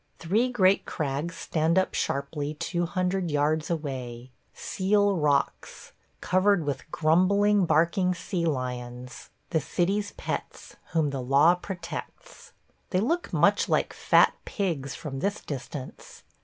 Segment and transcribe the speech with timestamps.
[0.17, 7.67] Three great crags stand up sharply two hundred yards away– Seal Rocks– covered with grumbling,
[7.67, 12.51] barking sea lions, the city's pets, whom the law protects.
[12.89, 16.23] They look much like fat pigs from this distance.